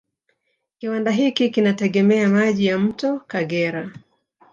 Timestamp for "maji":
2.29-2.65